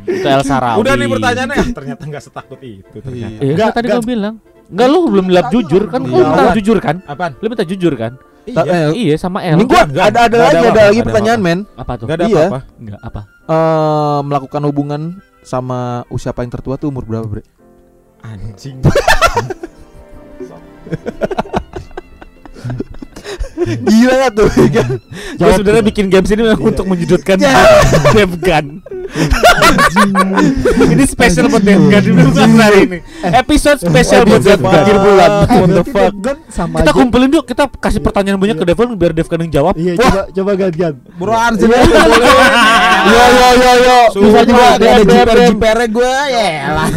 [0.12, 0.78] Itu El Sarawi.
[0.78, 3.40] Udah nih pertanyaannya ah, ternyata enggak setakut itu ternyata.
[3.40, 4.34] Iya, Enggak, kan tadi gue bilang.
[4.72, 6.00] Enggak lu belum bilang jujur kan?
[6.00, 6.24] Lu Iya.
[6.26, 6.96] minta jujur kan?
[7.04, 7.32] Apaan?
[7.36, 8.12] Lu minta jujur kan?
[8.42, 8.62] Iya.
[8.64, 9.54] eh, Iya sama L.
[9.54, 11.58] Ini gua ada ada lagi ada lagi pertanyaan men.
[11.76, 12.04] apa tuh?
[12.08, 12.36] Enggak ada Iya.
[12.40, 12.58] apa-apa.
[12.74, 13.20] Enggak apa?
[13.44, 15.02] Eh melakukan hubungan
[15.42, 17.44] sama usia paling tertua tuh umur berapa, Bre?
[18.22, 18.80] Anjing.
[23.88, 24.48] Gila ya tuh.
[25.34, 27.36] Gue sebenarnya bikin games ini memang untuk menjudutkan
[28.16, 28.80] Devgan.
[30.88, 32.22] ini spesial buat Devgan ini
[32.56, 32.98] hari ini.
[33.22, 34.78] Episode spesial buat Episode Devgan.
[34.78, 35.30] akhir bulan.
[35.30, 36.12] Eh, What the fuck?
[36.48, 39.74] Sama Kita kumpulin yuk, kita kasih pertanyaan banyak ke Devgan biar Devgan yang jawab.
[39.76, 40.92] Iya, coba coba gantian.
[41.16, 41.68] Buruan Iya,
[43.02, 43.98] Yo yo yo yo.
[44.14, 46.88] Bisa juga ada jiper jiper jiper gue ya lah.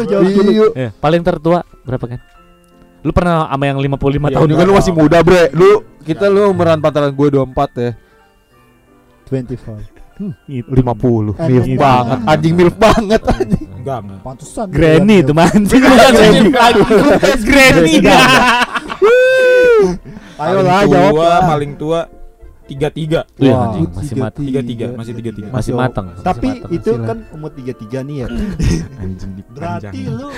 [0.00, 0.50] Dulu, dulu.
[0.74, 0.88] Iya.
[0.88, 2.20] Eh, paling tertua berapa kan?
[3.04, 4.66] Lu pernah sama yang 55 Iya, tahun Juga kan?
[4.66, 5.44] lu masih muda, Bre.
[5.52, 7.92] Lu kita lu umuran pantaran gue 24 ya.
[9.28, 9.92] 24.
[10.46, 11.34] 50.
[11.36, 11.80] Eh, Milf gitu.
[11.80, 12.18] banget.
[12.24, 13.66] Anjing milf banget anjing.
[13.76, 14.20] Enggak, enggak.
[14.22, 14.66] Pantesan.
[14.70, 16.48] Granny itu mah anjing bukan Granny.
[17.42, 17.94] Granny.
[20.34, 21.40] Ayo lah tua, jawab lah.
[21.46, 22.00] paling tua
[22.64, 23.20] tiga tiga.
[23.40, 24.42] Wah, anjing masih mati.
[24.48, 25.48] Tiga tiga, masih tiga tiga.
[25.52, 26.06] Masih matang.
[26.20, 26.76] Tapi masih matang.
[26.76, 28.26] itu kan umur 33 nih ya.
[29.02, 30.28] Anjing Berarti lu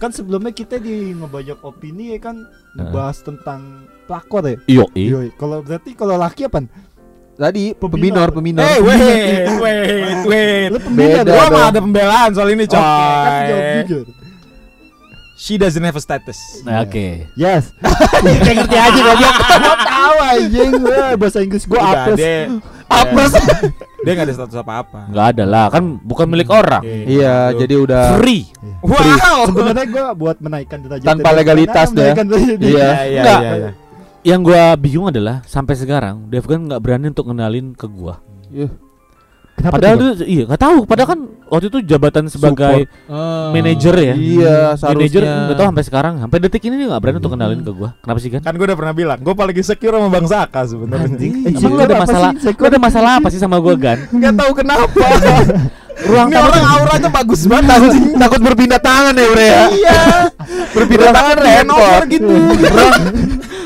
[0.00, 2.36] kan sebelumnya kita di ngebajak opini ya kan
[2.76, 4.56] ngebahas tentang pelakor ya.
[4.68, 5.04] Iyo, i.
[5.08, 5.28] Yoi.
[5.36, 6.64] Kalau berarti kalau laki apa?
[7.40, 8.60] Tadi peminor, peminor.
[8.60, 10.68] Eh, wait, wait, wait.
[10.68, 12.76] Lu pembina Beda Gua mah ada pembelaan soal ini, Cok.
[12.84, 14.06] Kan jawab jujur.
[15.40, 16.36] She doesn't have a status.
[16.60, 17.24] Nah, Oke.
[17.32, 17.72] Yes.
[18.44, 19.30] Kayak ngerti aja gak dia.
[19.64, 22.16] Gua tahu anjing gua bahasa Inggris gua apes.
[22.18, 22.36] dia
[22.86, 23.30] Apes.
[24.00, 25.08] dia enggak ada status apa-apa.
[25.08, 26.84] Enggak ada lah, kan bukan milik orang.
[26.84, 28.52] Iya, jadi udah Free.
[28.84, 29.48] Wow.
[29.48, 32.12] Sebenarnya gua buat menaikkan derajat Tanpa dari- legalitas deh.
[32.12, 32.20] Iya.
[32.60, 33.70] Iya, iya, iya, iya.
[34.20, 38.20] Yang gua bingung adalah sampai sekarang Devgan nggak berani untuk ngenalin ke gua.
[39.56, 40.78] Kenapa Padahal tuh, itu iya nggak tahu.
[40.84, 42.86] Padahal kan waktu itu jabatan sebagai
[43.50, 44.14] manajer ya.
[44.14, 45.44] Iya, manajer seharusnya.
[45.50, 47.90] nggak tahu sampai sekarang, sampai detik ini dia nggak berani untuk kenalin ke gua.
[47.98, 48.40] Kenapa sih kan?
[48.40, 51.10] Kan gue udah pernah bilang, gue paling insecure sama Bang Saka sebenarnya.
[51.10, 51.32] Anjing.
[51.50, 52.30] Emang lu ada masalah?
[52.38, 53.98] Lu ada masalah apa sih sama gua Gan?
[54.14, 55.04] Enggak tahu kenapa.
[56.00, 58.16] Ruang Ini orang auranya bagus banget takut anjing.
[58.16, 59.64] takut berpindah tangan ya, Bre ya.
[59.68, 60.00] Iya.
[60.72, 62.02] Berpindah tangan repot.
[62.08, 62.36] gitu.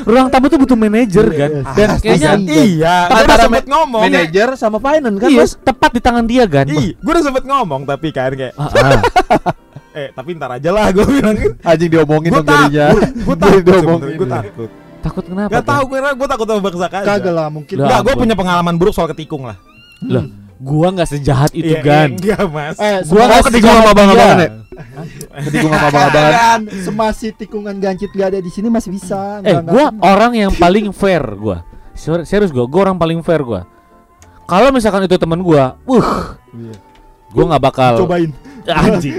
[0.05, 1.51] Ruang tamu tuh butuh manajer kan.
[1.73, 4.01] Dan kayaknya Iya, gue udah Antara sempet ngomong.
[4.01, 6.65] Manajer sama finance kan, iya, tepat di tangan dia kan.
[6.67, 9.01] Ih, gue udah sempet ngomong tapi kan kayak Ah, ah.
[9.91, 12.87] eh tapi ntar aja lah gue bilang Anjing diomongin dong jadinya.
[12.93, 14.15] gue takut diomongin.
[14.15, 14.69] gue takut
[15.01, 15.51] Takut kenapa?
[15.51, 17.75] gak tahu gue takut sama bangsa aja Kagak lah mungkin.
[17.77, 19.57] Enggak, gue punya pengalaman buruk soal ketikung lah
[20.03, 20.25] Lah,
[20.57, 22.09] gua nggak sejahat itu Iya, Gan.
[22.13, 24.39] Enggak mas Eh, Gua nggak ketikung sama abang-abangan ya?
[24.39, 24.49] dia.
[25.41, 25.99] Ketikung sama.
[26.09, 29.39] Kan, semasih tikungan gancit gak ada di sini masih bisa.
[29.41, 30.03] Eh, gua semua.
[30.05, 31.63] orang yang paling fair gua.
[31.91, 33.67] Ser- Serius gua, gua orang paling fair gua.
[34.43, 36.07] Kalau misalkan itu teman gua, uh,
[36.51, 36.75] Iya.
[37.31, 38.31] gua nggak bakal cobain.
[38.67, 39.15] Anjing.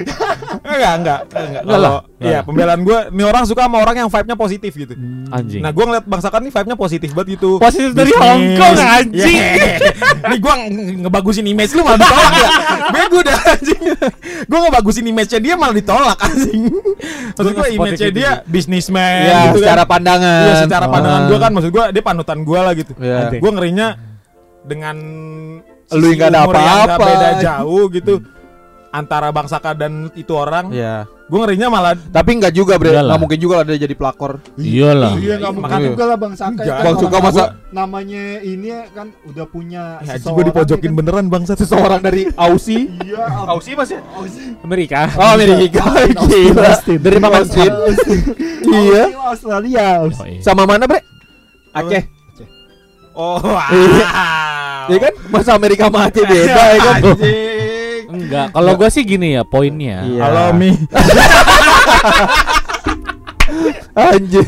[0.62, 1.62] Enggak, enggak, enggak.
[1.62, 1.74] Enggak lah.
[1.76, 4.94] Kalau iya, pembelaan gue, nih orang suka sama orang yang vibe-nya positif gitu.
[5.28, 5.61] Anjing.
[5.61, 7.50] Nah, gue ngeliat Bang Saka nih vibe-nya positif banget gitu.
[7.59, 8.11] Positif dari.
[8.11, 9.37] Hong Kong anjing.
[9.37, 9.78] Yeah.
[10.30, 10.54] Nih gue
[11.02, 12.48] ngebagusin image lu malah ditolak ya.
[12.90, 13.82] Bego dah anjing.
[14.42, 16.61] Gue ngebagusin image-nya dia malah ditolak anjing.
[17.37, 18.50] Maksud gue image-nya kayak dia gitu.
[18.50, 19.92] businessman Ya, gitu secara kan.
[19.92, 20.42] pandangan.
[20.42, 21.28] Iya, secara pandangan Ah.
[21.28, 22.92] gue kan maksud gue dia panutan gue lah gitu.
[22.98, 23.18] Iya.
[23.38, 23.88] Gue ngerinya
[24.64, 24.96] dengan
[25.94, 26.98] Lu nggak ada apa-apa.
[26.98, 28.14] beda jauh gitu
[28.88, 30.70] antara Bang Saka dan itu orang.
[30.70, 31.05] Iya.
[31.27, 32.90] Gue ngerinya malah Tapi enggak juga, Bre.
[32.90, 33.09] Enggak lah.
[33.09, 34.33] Enggak mungkin juga lah dia jadi pelakor.
[34.55, 35.12] Iyalah.
[35.16, 35.88] Iya nggak mungkin makanya.
[35.90, 36.51] juga lah Bang Saka.
[36.53, 36.66] Enggak.
[36.66, 40.81] kan Bang orang Suka nama- masa- namanya ini kan udah punya Ya, seseorang gue dipojokin
[40.81, 40.96] ya kan.
[40.96, 41.57] beneran bang Sat.
[41.59, 42.87] Seseorang dari Aussie.
[43.01, 44.01] Iya, Aussie Mas ya?
[44.62, 45.01] Amerika.
[45.12, 45.83] Oh, Amerika.
[46.22, 46.72] Gila.
[46.96, 47.70] Dari Mama Austin.
[48.62, 49.05] Iya.
[49.11, 49.87] Aussie, Australia.
[50.01, 50.40] Oh, iya.
[50.40, 51.03] Sama mana, Bre?
[51.72, 52.03] Aceh.
[53.12, 53.40] Oh,
[53.72, 54.09] Iya.
[54.87, 55.12] Ya kan?
[55.27, 57.01] Masa Amerika sama Aceh beda ya kan?
[58.07, 60.07] Enggak, kalau gua sih gini ya poinnya.
[60.07, 60.21] Iya.
[60.27, 60.71] Halo Mi.
[63.97, 64.45] Anjir.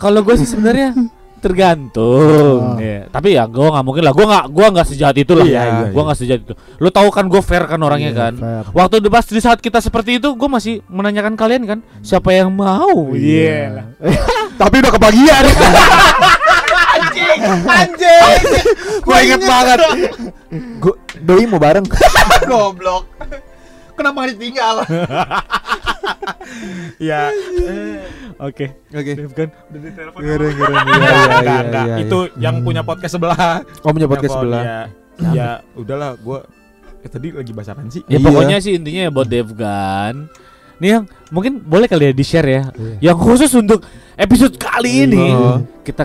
[0.00, 0.96] Kalau gue sih sebenarnya
[1.44, 2.80] tergantung.
[2.80, 3.12] Iya.
[3.12, 4.16] Tapi ya gue nggak mungkin lah.
[4.16, 5.44] Gue nggak gue nggak sejahat itu lah.
[5.44, 6.06] Iya, iya, gue iya.
[6.08, 6.54] nggak sejahat itu.
[6.80, 8.34] Lo tahu kan gue fair kan orangnya Iya, kan.
[8.40, 8.64] fair.
[8.72, 12.48] Waktu di pas di saat kita seperti itu, gue masih menanyakan kalian kan siapa yang
[12.48, 13.12] mau.
[13.12, 13.92] Iya.
[14.60, 15.44] Tapi udah kebagian.
[17.64, 18.40] Anjing.
[19.06, 19.78] Gue inget banget.
[20.82, 21.84] Gue doi mau bareng.
[22.50, 23.04] Goblok.
[23.94, 24.76] Kenapa nggak ditinggal?
[26.98, 27.30] ya,
[28.36, 28.74] Oke.
[28.90, 29.12] Oke.
[29.32, 30.74] Kan Keren keren.
[30.84, 31.86] Iya, iya, enggak, iya, enggak.
[31.86, 33.62] iya, Itu yang punya podcast sebelah.
[33.80, 34.62] Oh punya podcast sebelah.
[34.62, 34.80] Ya,
[35.30, 36.42] ya udahlah, gua
[37.00, 38.02] eh, tadi lagi bahas apaan sih?
[38.10, 38.26] Ya Iya.
[38.26, 40.26] pokoknya sih intinya ya buat Devgan.
[40.82, 42.62] Nih yang mungkin boleh kali ya di share ya.
[42.74, 43.14] Iya.
[43.14, 43.86] Yang khusus untuk
[44.18, 45.62] episode kali ini Oh.
[45.86, 46.02] kita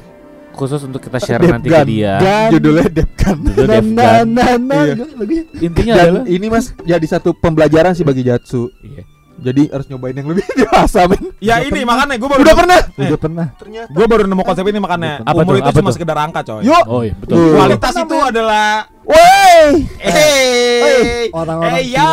[0.59, 1.87] khusus untuk kita share nanti ke Depgan.
[1.87, 2.13] dia.
[2.19, 2.49] Gan.
[2.51, 3.35] Judulnya Depkan.
[3.39, 3.85] Itu Nah, Devgan.
[3.95, 5.43] nah, nah, nah, Iya.
[5.57, 8.67] Intinya Dan adalah ini mas jadi satu pembelajaran sih bagi Jatsu.
[8.81, 9.07] Iya.
[9.39, 11.31] Jadi harus nyobain yang lebih dewasa men.
[11.39, 12.79] Ya ini makanya gua baru Udah pernah.
[12.91, 13.47] Eh, Udah pernah.
[13.55, 13.87] Ternyata.
[13.89, 15.57] Gua baru nemu konsep ini makanya Apa umur tuh?
[15.57, 15.95] itu Apa cuma tuh?
[15.95, 16.61] sekedar angka coy.
[16.61, 16.83] Yuk.
[16.85, 17.35] Oh iya betul.
[17.39, 17.51] Tuh.
[17.55, 18.67] Kualitas itu adalah
[19.01, 19.63] Woi.
[19.97, 22.11] Hey, Orang-orang hey yo.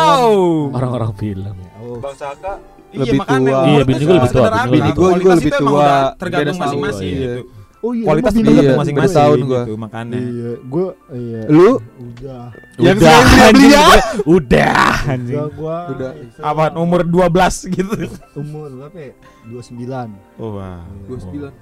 [0.71, 1.55] Orang-orang film.
[1.97, 3.67] Bang Saka Iya lebih makanya tua.
[3.67, 5.67] Iya, bini gua lebih tua, bini juga Kualitas lebih tua.
[5.75, 7.39] udah tergantung Beda masing-masing gitu.
[7.77, 9.61] Oh iya, Kualitas tergantung Iya, masing-masing tahun gua.
[9.61, 10.17] gitu makanya.
[10.17, 11.41] Iya, gua iya.
[11.45, 12.43] Lu Udah.
[12.81, 13.81] Yang Udah, selain beli ya?
[13.85, 14.01] udah,
[14.33, 15.37] udah anjing.
[15.37, 15.77] Udah gua.
[15.93, 16.11] Udah.
[16.41, 17.93] Apa umur 12 gitu.
[18.33, 19.11] umur berapa ya?
[19.45, 20.41] 29.
[20.41, 20.81] Oh, wah.
[21.05, 21.53] 29.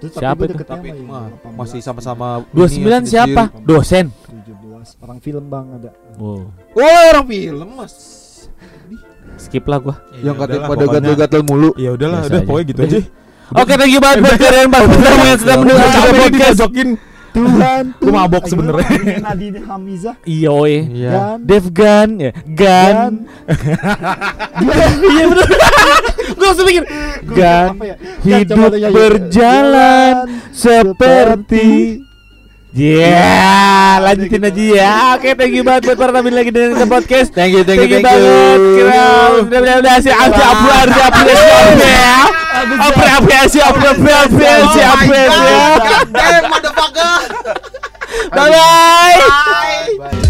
[0.00, 0.64] Terus Siapa tapi itu?
[0.64, 3.42] Tapi 18, masih sama-sama 29 ini, siapa?
[3.62, 4.08] Dosen.
[4.24, 5.04] 17.
[5.04, 5.92] Orang film Bang ada.
[6.16, 6.48] Wow.
[6.74, 7.94] Oh, orang film Mas.
[9.36, 10.00] Skip lah gua.
[10.24, 11.70] Yang Ya katanya pada gatel-gatel mulu.
[11.76, 12.88] Ya udahlah, udah pokoknya gitu Udah.
[12.88, 13.00] aja.
[13.50, 16.60] Oke, thank you banget buat kalian para pendengar yang sedang mendengar juga podcast.
[17.28, 19.20] Tuhan, Gua mabok sebenarnya.
[19.20, 20.74] Nadine Hamizah Iya, oi.
[20.90, 21.10] Iya.
[21.12, 23.12] dan Devgan ya, Gan.
[25.06, 25.48] Iya benar.
[26.28, 26.84] Gue langsung mikir
[27.30, 27.96] Gan apa ya?
[28.20, 28.90] hidup nyanyi.
[28.90, 30.14] berjalan
[30.50, 31.68] seperti
[32.76, 34.92] Ya, lanjutin aja ya.
[35.16, 37.32] Oke, thank you banget buat para tamu lagi dengan kita podcast.
[37.32, 38.60] Thank you, thank you, thank banget.
[38.60, 38.76] you.
[38.76, 39.04] Kira
[39.40, 41.20] udah udah udah sih apa apa apa apa
[41.80, 42.16] ya.
[42.76, 45.28] Apa apa sih apa apa apa sih apa ya.
[46.12, 47.16] Damn, motherfucker.
[48.36, 50.27] Bye bye.